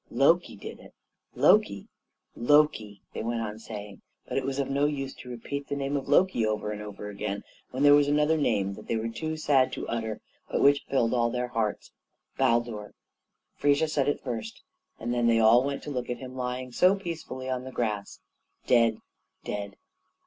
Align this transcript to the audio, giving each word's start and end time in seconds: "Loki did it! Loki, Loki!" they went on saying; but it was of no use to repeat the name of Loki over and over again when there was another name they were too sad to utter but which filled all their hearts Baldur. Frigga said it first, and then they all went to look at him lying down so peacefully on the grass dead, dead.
"Loki 0.09 0.55
did 0.55 0.79
it! 0.79 0.95
Loki, 1.35 1.87
Loki!" 2.35 3.03
they 3.13 3.21
went 3.21 3.41
on 3.41 3.59
saying; 3.59 4.01
but 4.27 4.35
it 4.35 4.43
was 4.43 4.57
of 4.57 4.67
no 4.67 4.85
use 4.85 5.13
to 5.13 5.29
repeat 5.29 5.67
the 5.67 5.75
name 5.75 5.95
of 5.95 6.09
Loki 6.09 6.43
over 6.43 6.71
and 6.71 6.81
over 6.81 7.09
again 7.11 7.43
when 7.69 7.83
there 7.83 7.93
was 7.93 8.07
another 8.07 8.35
name 8.35 8.73
they 8.73 8.95
were 8.97 9.07
too 9.09 9.37
sad 9.37 9.71
to 9.73 9.87
utter 9.87 10.19
but 10.49 10.59
which 10.59 10.85
filled 10.89 11.13
all 11.13 11.29
their 11.29 11.49
hearts 11.49 11.91
Baldur. 12.35 12.95
Frigga 13.53 13.87
said 13.87 14.07
it 14.09 14.23
first, 14.23 14.63
and 14.99 15.13
then 15.13 15.27
they 15.27 15.39
all 15.39 15.63
went 15.63 15.83
to 15.83 15.91
look 15.91 16.09
at 16.09 16.17
him 16.17 16.35
lying 16.35 16.69
down 16.69 16.73
so 16.73 16.95
peacefully 16.95 17.47
on 17.47 17.63
the 17.63 17.71
grass 17.71 18.21
dead, 18.65 18.97
dead. 19.43 19.75